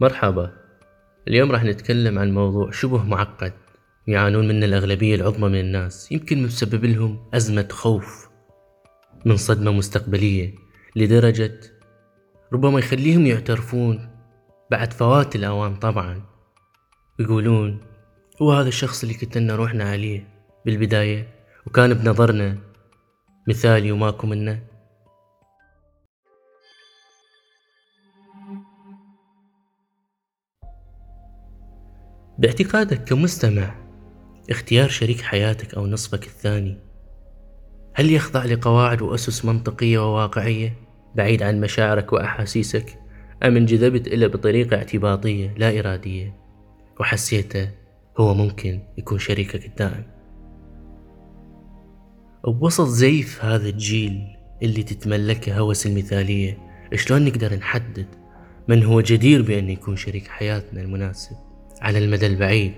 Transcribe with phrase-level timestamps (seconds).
[0.00, 0.52] مرحبا.
[1.28, 3.52] اليوم راح نتكلم عن موضوع شبه معقد
[4.06, 8.28] يعانون منه الأغلبية العظمى من الناس يمكن مسبب لهم أزمة خوف
[9.24, 10.54] من صدمة مستقبلية
[10.96, 11.60] لدرجة
[12.52, 14.10] ربما يخليهم يعترفون
[14.70, 16.22] بعد فوات الأوان طبعا.
[17.18, 17.80] يقولون
[18.42, 20.28] هو هذا الشخص اللي كتلنا روحنا عليه
[20.66, 21.28] بالبداية
[21.66, 22.58] وكان بنظرنا
[23.48, 24.73] مثالي وماكو منه؟
[32.38, 33.74] باعتقادك كمستمع
[34.50, 36.78] اختيار شريك حياتك أو نصفك الثاني
[37.94, 40.76] هل يخضع لقواعد وأسس منطقية وواقعية
[41.14, 42.98] بعيد عن مشاعرك وأحاسيسك
[43.42, 46.34] أم انجذبت إلى بطريقة اعتباطية لا إرادية
[47.00, 47.70] وحسيته
[48.18, 50.04] هو ممكن يكون شريكك الدائم؟
[52.44, 56.58] بوسط زيف هذا الجيل اللي تتملكه هوس المثالية
[56.94, 58.06] شلون نقدر نحدد
[58.68, 61.36] من هو جدير بأن يكون شريك حياتنا المناسب؟
[61.80, 62.74] على المدى البعيد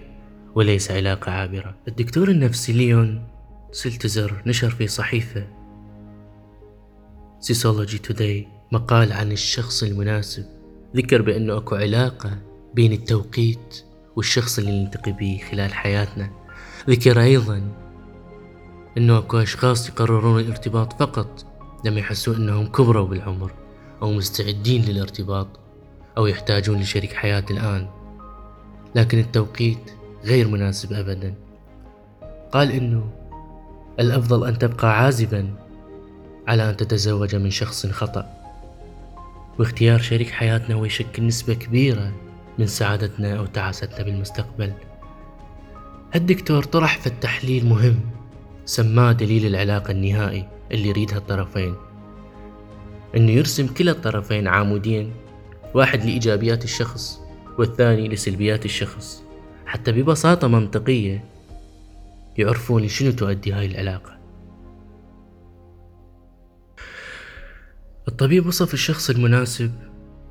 [0.55, 3.29] وليس علاقة عابرة الدكتور النفسي ليون
[3.73, 5.47] سلتزر نشر في صحيفة
[7.41, 10.45] سيسولوجي توداي مقال عن الشخص المناسب.
[10.97, 12.39] ذكر بأنه أكو علاقة
[12.75, 13.85] بين التوقيت
[14.17, 16.31] والشخص اللي نلتقي به خلال حياتنا.
[16.91, 17.63] ذكر أيضا
[18.99, 21.47] أنه أكو أشخاص يقررون الارتباط فقط
[21.85, 23.53] لما يحسون أنهم كبروا بالعمر
[24.03, 25.61] أو مستعدين للارتباط
[26.19, 27.89] أو يحتاجون لشريك حياة الآن.
[28.97, 29.91] لكن التوقيت
[30.25, 31.35] غير مناسب أبدا.
[32.53, 33.11] قال إنه
[34.01, 35.49] الأفضل أن تبقى عازبا
[36.49, 38.27] على أن تتزوج من شخص خطأ.
[39.59, 42.13] واختيار شريك حياتنا هو يشكل نسبة كبيرة
[42.59, 44.73] من سعادتنا أو تعاستنا بالمستقبل.
[46.15, 48.01] الدكتور طرح في التحليل مهم
[48.65, 51.75] سماه دليل العلاقة النهائي اللي يريدها الطرفين.
[53.17, 55.13] إنه يرسم كلا الطرفين عامودين
[55.75, 57.26] واحد لإيجابيات الشخص
[57.59, 59.23] والثاني لسلبيات الشخص.
[59.67, 61.25] حتى ببساطة منطقية
[62.39, 64.19] يعرفون لشنو تؤدي هاي العلاقة.
[68.09, 69.73] الطبيب وصف الشخص المناسب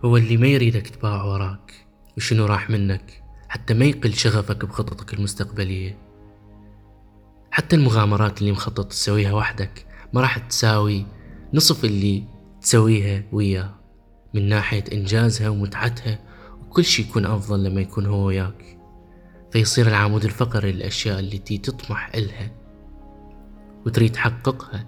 [0.05, 1.73] هو اللي ما يريدك تباع وراك
[2.17, 5.97] وشنو راح منك حتى ما يقل شغفك بخططك المستقبلية.
[7.51, 11.05] حتى المغامرات اللي مخطط تسويها وحدك ما راح تساوي
[11.53, 12.23] نصف اللي
[12.61, 13.75] تسويها وياه
[14.33, 16.19] من ناحية إنجازها ومتعتها
[16.75, 18.77] وكل شي يكون أفضل لما يكون هو وياك.
[19.51, 22.51] فيصير العمود الفقري للأشياء التي تطمح إلها
[23.85, 24.87] وتريد تحققها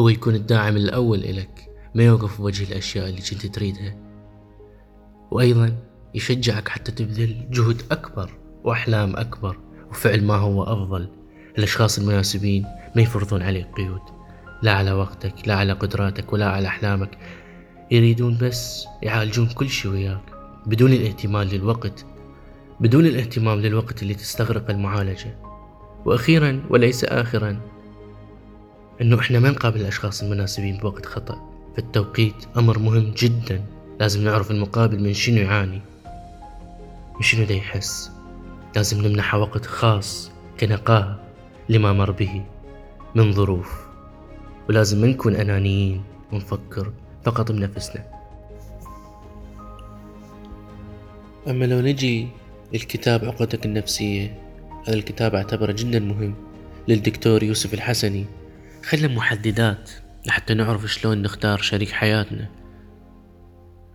[0.00, 3.96] هو يكون الداعم الأول إلك ما يوقف بوجه الأشياء اللي كنت تريدها.
[5.30, 5.76] وأيضا
[6.14, 8.30] يشجعك حتى تبذل جهد أكبر
[8.64, 9.58] وأحلام أكبر
[9.90, 11.08] وفعل ما هو أفضل.
[11.58, 12.66] الأشخاص المناسبين
[12.96, 14.02] ما يفرضون عليك قيود
[14.62, 17.18] لا على وقتك لا على قدراتك ولا على أحلامك.
[17.90, 20.37] يريدون بس يعالجون كل شي وياك.
[20.68, 22.06] بدون الاهتمام للوقت
[22.80, 25.36] بدون الاهتمام للوقت اللي تستغرق المعالجة.
[26.04, 27.60] وأخيرا وليس آخرا
[29.00, 31.50] أنه إحنا ما نقابل الأشخاص المناسبين بوقت خطأ.
[31.76, 33.64] فالتوقيت أمر مهم جدا.
[34.00, 35.80] لازم نعرف المقابل من شنو يعاني
[37.16, 38.10] من شنو دا يحس.
[38.76, 40.30] لازم نمنحه وقت خاص
[40.60, 41.20] كنقاهة
[41.68, 42.44] لما مر به
[43.14, 43.86] من ظروف.
[44.68, 46.02] ولازم ما نكون أنانيين
[46.32, 46.92] ونفكر
[47.24, 48.17] فقط بنفسنا.
[51.46, 52.28] أما لو نجي
[52.72, 54.42] للكتاب عقدتك النفسية
[54.88, 56.34] هذا الكتاب أعتبره جدا مهم
[56.88, 58.26] للدكتور يوسف الحسني.
[58.84, 59.90] خلى محددات
[60.26, 62.48] لحتى نعرف شلون نختار شريك حياتنا.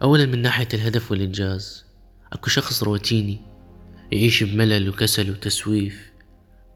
[0.01, 1.85] أولا من ناحية الهدف والإنجاز
[2.33, 3.41] أكو شخص روتيني
[4.11, 6.11] يعيش بملل وكسل وتسويف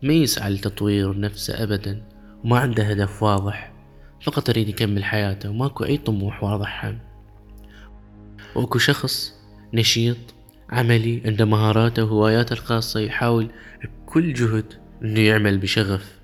[0.03, 2.03] ما يسعى لتطوير نفسه أبدا
[2.43, 3.73] وما عنده هدف واضح
[4.21, 6.85] فقط يريد يكمل حياته وماكو أي طموح واضح.
[6.85, 6.99] هم
[8.55, 9.33] وأكو شخص
[9.73, 10.17] نشيط
[10.69, 13.51] عملي عنده مهاراته وهواياته الخاصة يحاول
[13.83, 14.73] بكل جهد
[15.03, 16.17] إنه يعمل بشغف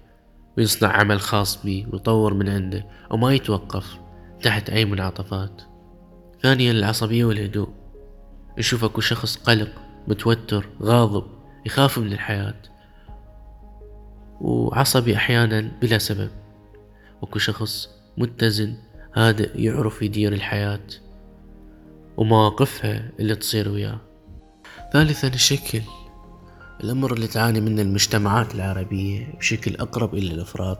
[0.57, 3.97] ويصنع عمل خاص به ويطور من عنده وما يتوقف
[4.41, 5.61] تحت أي منعطفات.
[6.41, 7.69] ثانيا العصبية والهدوء.
[8.57, 9.71] يشوف أكو شخص قلق
[10.07, 11.25] متوتر غاضب
[11.65, 12.55] يخاف من الحياة.
[14.41, 16.29] وعصبي أحيانا بلا سبب.
[17.23, 18.75] أكو شخص متزن
[19.15, 20.87] هادئ يعرف يدير الحياة.
[22.17, 23.99] ومواقفها اللي تصير وياه.
[24.93, 25.81] ثالثا الشكل
[26.83, 30.77] الأمر اللي تعاني منه المجتمعات العربية بشكل أقرب إلى الأفراد.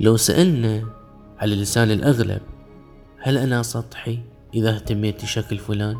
[0.00, 0.84] لو سألنا
[1.38, 2.42] على لسان الأغلب
[3.18, 4.18] هل أنا سطحي
[4.54, 5.96] إذا اهتميت لشكل فلان؟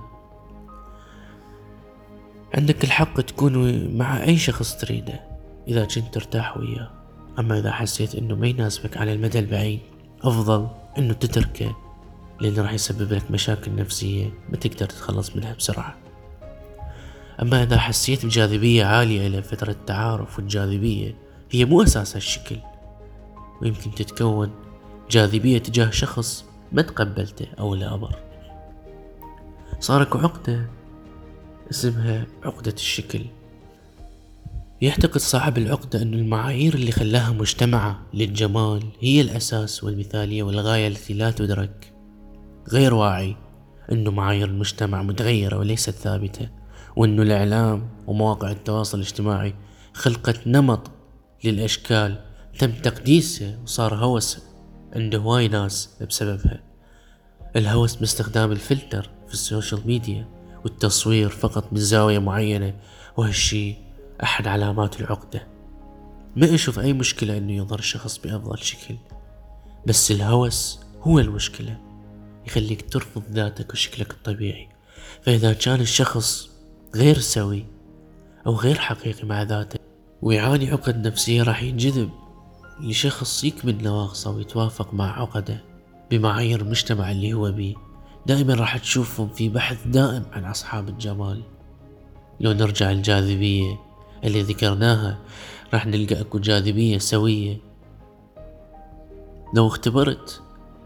[2.55, 5.21] عندك الحق تكون مع أي شخص تريده
[5.69, 6.91] إذا كنت ترتاح وياه.
[7.39, 9.81] أما إذا حسيت إنه ما يناسبك على المدى البعيد
[10.23, 10.69] أفضل
[10.99, 11.77] إنه تتركه
[12.41, 16.10] لأنه راح يسبب لك مشاكل نفسية ما تقدر تتخلص منها بسرعة.
[17.43, 21.17] أما إذا حسيت بجاذبية عالية إلى فترة التعارف والجاذبية
[21.51, 22.57] هي مو أساس هالشكل.
[23.63, 24.51] ويمكن تتكون
[25.11, 28.17] جاذبية تجاه شخص ما تقبلته أو لا أمر
[29.81, 30.67] صارك عقدة
[31.71, 33.21] اسمها عقدة الشكل.
[34.81, 41.31] يعتقد صاحب العقدة أن المعايير اللي خلاها مجتمعة للجمال هي الأساس والمثالية والغاية التي لا
[41.31, 41.93] تدرك.
[42.73, 43.37] غير واعي
[43.93, 46.60] أنه معايير المجتمع متغيرة وليست ثابتة.
[46.97, 49.55] وأنه الإعلام ومواقع التواصل الاجتماعي
[49.95, 50.91] خلقت نمط
[51.45, 52.25] للأشكال
[52.59, 54.39] تم تقديسه وصار هوس
[54.93, 56.63] عند هواي ناس بسببها.
[57.57, 60.29] الهوس باستخدام الفلتر في ال social media
[60.65, 62.75] والتصوير فقط من زاوية معينة
[63.17, 63.75] وهالشي
[64.23, 65.47] أحد علامات العقدة.
[66.37, 68.97] ما أشوف أي مشكلة أنه يظهر شخص بأفضل شكل
[69.87, 71.79] بس الهوس هو المشكلة
[72.47, 74.69] يخليك ترفض ذاتك وشكلك الطبيعي.
[75.23, 76.50] فإذا كان الشخص
[76.95, 77.67] غير سوي
[78.47, 79.79] أو غير حقيقي مع ذاته.
[80.23, 82.11] ويعاني عقد نفسية راح ينجذب
[82.81, 85.65] لشخص يكمل نواقصه ويتوافق مع عقده
[86.11, 87.75] بمعايير المجتمع اللي هو بيه.
[88.27, 91.43] دائما راح تشوفهم في بحث دائم عن أصحاب الجمال.
[92.41, 93.79] لو نرجع الجاذبية
[94.25, 95.19] اللي ذكرناها
[95.75, 97.59] راح نلقى أكو جاذبية سوية.
[99.55, 100.43] لو اختبرت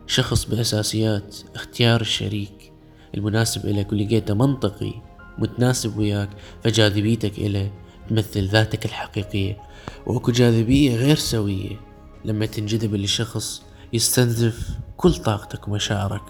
[0.06, 2.72] شخص بأساسيات اختيار الشريك
[3.14, 6.28] المناسب إليك ولقيته منطقي متناسب وياك
[6.64, 7.72] فجاذبيتك إليه
[8.08, 9.58] تمثل ذاتك الحقيقية.
[10.06, 11.80] وأكو جاذبية غير سوية
[12.24, 16.22] لما تنجذب لشخص يستنزف كل طاقتك ومشاعرك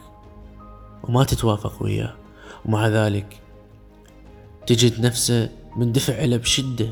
[1.02, 2.14] وما تتوافق وياه.
[2.64, 3.40] ومع ذلك
[4.66, 6.90] تجد نفسه مندفع له بشدة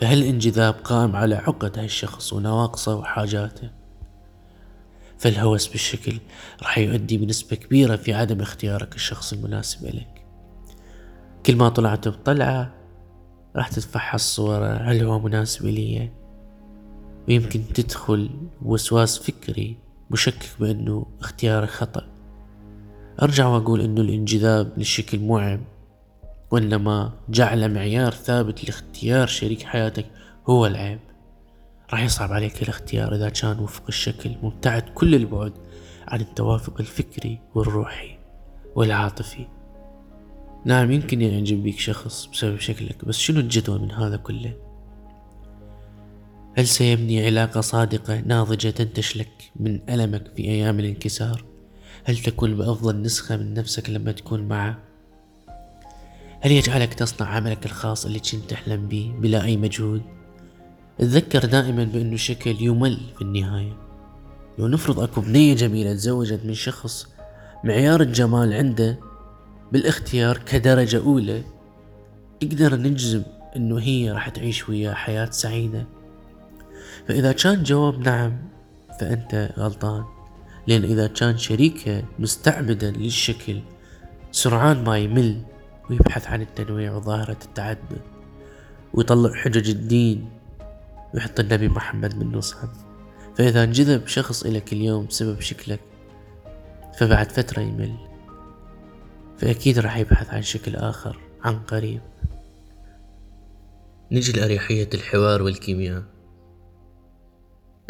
[0.00, 3.70] فهالانجذاب قائم على عقد هالشخص ونواقصه وحاجاته؟
[5.18, 6.18] فالهوس بالشكل
[6.62, 10.17] راح يؤدي بنسبة كبيرة في عدم اختيارك الشخص المناسب لك
[11.48, 12.74] كل ما طلعت بطلعة
[13.56, 16.10] راح تتفحص صورة هل هو مناسب لي؟
[17.28, 18.30] ويمكن تدخل
[18.62, 19.76] وسواس فكري
[20.10, 22.06] مشكك بأنه اختيارك خطأ.
[23.22, 25.60] أرجع وأقول أنه الانجذاب للشكل مو عيب
[26.50, 30.06] وإنما جعل معيار ثابت لاختيار شريك حياتك
[30.48, 31.00] هو العيب.
[31.90, 35.52] راح يصعب عليك الاختيار إذا كان وفق الشكل مبتعد كل البعد
[36.08, 38.18] عن التوافق الفكري والروحي
[38.74, 39.57] والعاطفي.
[40.64, 44.52] نعم يمكن يعجب بيك شخص بسبب شكلك بس شنو الجدوى من هذا كله؟
[46.56, 51.44] هل سيبني علاقة صادقة ناضجة تنتج لك من ألمك في أيام الانكسار؟
[52.04, 54.78] هل تكون بأفضل نسخة من نفسك لما تكون معه؟
[56.40, 60.02] هل يجعلك تصنع عملك الخاص اللي كنت تحلم به بلا أي مجهود؟
[60.98, 63.76] تذكر دائما بأنه شكل يمل في النهاية.
[64.58, 67.06] لو نفرض أكو بنية جميلة تزوجت من شخص
[67.64, 68.98] معيار الجمال عنده
[69.72, 71.42] بالاختيار كدرجة أولى
[72.42, 73.22] نقدر نجزم
[73.56, 75.86] أنه هي راح تعيش وياه حياة سعيدة.
[77.08, 78.38] فإذا كان جواب نعم
[79.00, 80.04] فأنت غلطان.
[80.66, 83.60] لأن إذا كان شريكة مستعبدا للشكل
[84.32, 85.42] سرعان ما يمل
[85.90, 88.00] ويبحث عن التنويع وظاهرة التعدد
[88.94, 90.28] ويطلع حجج الدين
[91.14, 92.68] ويحط النبي محمد من نصهم
[93.36, 95.80] فإذا انجذب شخص إليك اليوم بسبب شكلك
[96.98, 98.07] فبعد فترة يمل.
[99.38, 102.00] فأكيد راح يبحث عن شكل آخر عن قريب.
[104.12, 106.02] نجي لأريحية الحوار والكيمياء.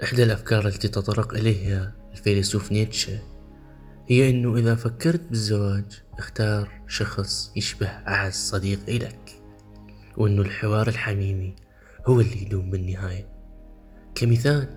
[0.03, 3.19] إحدى الأفكار التي تطرق إليها الفيلسوف نيتشه
[4.09, 9.43] هي أنه إذا فكرت بالزواج اختار شخص يشبه أعز صديق إلك
[10.17, 11.57] وأنه الحوار الحميمي
[12.07, 13.29] هو اللي يدوم بالنهاية.
[14.15, 14.69] كمثال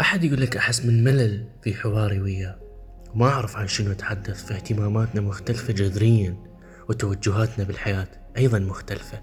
[0.00, 2.58] أحد يقول لك أحس من ملل في حواري وياه.
[3.14, 6.36] وما أعرف عن شنو أتحدث فاهتماماتنا مختلفة جذريا
[6.88, 9.22] وتوجهاتنا بالحياة أيضا مختلفة.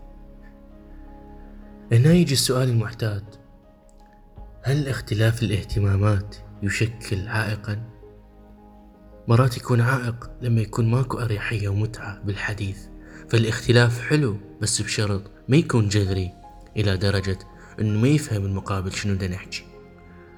[1.91, 3.24] هنا يجي السؤال المعتاد.
[4.63, 7.83] هل اختلاف الاهتمامات يشكل عائقا؟
[9.27, 12.86] مرات يكون عائق لما يكون ماكو أريحية ومتعة بالحديث
[13.29, 16.31] فالاختلاف حلو بس بشرط ما يكون جذري
[16.77, 17.39] إلى درجة
[17.79, 19.63] أنه ما يفهم المقابل شنو دا نحكي.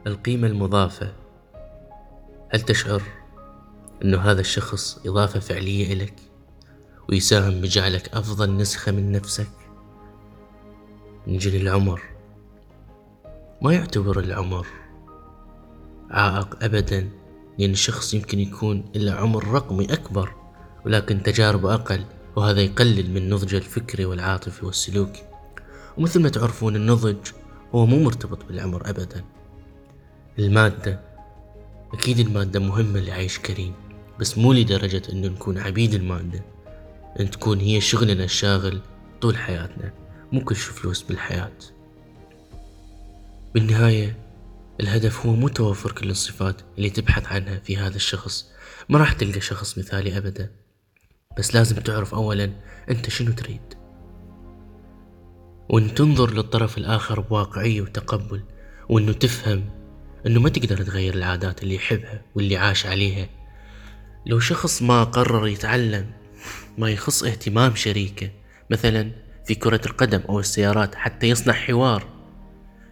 [0.08, 1.14] القيمة المضافة.
[2.54, 3.02] هل تشعر؟
[4.04, 6.14] أنه هذا الشخص إضافة فعلية إلك
[7.10, 9.50] ويساهم بجعلك أفضل نسخة من نفسك.
[11.28, 12.02] نجي للعمر
[13.62, 14.68] ما يعتبر العمر
[16.12, 17.10] عائق أبدا
[17.60, 20.34] لأن الشخص يمكن يكون إلى عمر رقمي أكبر
[20.86, 22.06] ولكن تجاربه أقل
[22.36, 25.24] وهذا يقلل من نضجه الفكري والعاطفي والسلوكي
[25.98, 27.28] ومثل ما تعرفون النضج
[27.76, 29.24] هو مو مرتبط بالعمر أبدا.
[30.40, 31.00] المادة
[31.94, 33.74] أكيد المادة مهمة لعيش كريم.
[34.20, 36.46] بس مو لدرجة أنه نكون عبيد المادة.
[37.20, 38.82] أن تكون هي شغلنا الشاغل
[39.22, 39.94] طول حياتنا.
[40.32, 41.52] مو كل شي فلوس بالحياة.
[43.54, 44.18] بالنهاية
[44.80, 48.52] الهدف هو مو توفر كل الصفات اللي تبحث عنها في هذا الشخص.
[48.90, 50.52] ما راح تلقى شخص مثالي أبدا.
[51.38, 52.52] بس لازم تعرف أولا
[52.90, 53.62] أنت شنو تريد.
[55.70, 58.44] وأن تنظر للطرف الآخر بواقعية وتقبل
[58.90, 59.70] وأنه تفهم
[60.28, 63.30] أنه ما تقدر تغير العادات اللي يحبها واللي عاش عليها.
[64.26, 66.12] لو شخص ما قرر يتعلم
[66.78, 68.30] ما يخص اهتمام شريكه
[68.70, 69.12] مثلا
[69.46, 72.04] في كرة القدم أو السيارات حتى يصنع حوار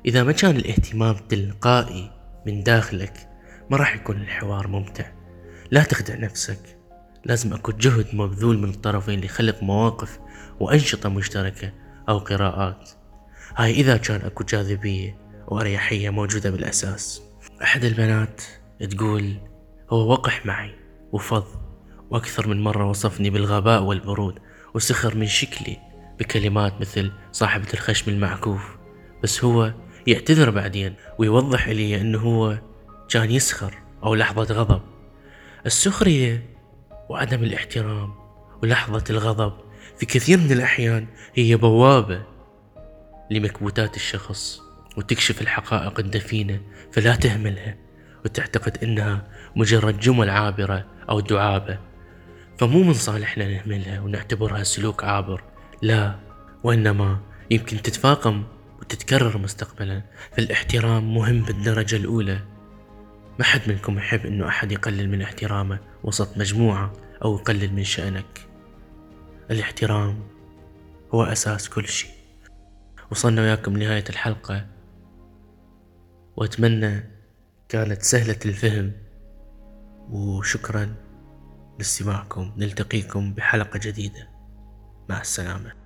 [0.06, 2.12] إذا ما كان الاهتمام تلقائي
[2.46, 3.30] من داخلك
[3.70, 5.12] ما راح يكون الحوار ممتع.
[5.72, 6.78] لا تخدع نفسك.
[7.26, 10.20] لازم أكو جهد مبذول من الطرفين لخلق مواقف
[10.60, 11.74] وأنشطة مشتركة
[12.10, 12.90] أو قراءات.
[13.56, 17.22] هاي إذا كان أكو جاذبية وأريحية موجودة بالأساس.
[17.64, 18.42] أحد البنات
[18.90, 19.36] تقول
[19.90, 20.81] هو وقح معي.
[21.12, 21.46] وفض
[22.10, 24.40] وأكثر من مرة وصفني بالغباء والبرود
[24.74, 25.78] وسخر من شكلي
[26.20, 28.78] بكلمات مثل صاحبة الخشم المعكوف.
[29.24, 29.74] بس هو
[30.08, 32.58] يعتذر بعدين ويوضح لي أنه هو
[33.10, 34.82] كان يسخر أو لحظة غضب.
[35.66, 36.46] السخرية
[37.10, 38.14] وعدم الاحترام
[38.64, 39.54] ولحظة الغضب
[39.98, 42.22] في كثير من الأحيان هي بوابة
[43.32, 44.62] لمكبوتات الشخص
[44.98, 47.76] وتكشف الحقائق الدفينة فلا تهملها
[48.26, 51.80] وتعتقد إنها مجرد جمل عابرة أو دعابة.
[52.58, 55.44] فمو من صالحنا نهملها ونعتبرها سلوك عابر.
[55.82, 56.16] لا
[56.64, 57.20] وإنما
[57.52, 58.44] يمكن تتفاقم
[58.80, 60.02] وتتكرر مستقبلا.
[60.32, 62.40] فالاحترام مهم بالدرجة الأولى.
[63.40, 66.94] ما حد منكم يحب إنه أحد يقلل من احترامه وسط مجموعة
[67.24, 68.48] أو يقلل من شأنك.
[69.52, 70.24] الاحترام
[71.14, 72.12] هو أساس كل شيء.
[73.12, 74.66] وصلنا وياكم نهاية الحلقة.
[76.36, 77.04] وأتمنى
[77.70, 78.92] كانت سهلة الفهم.
[80.12, 80.96] وشكرا
[81.78, 84.30] لاستماعكم نلتقيكم بحلقة جديدة.
[85.10, 85.81] مع السلامة.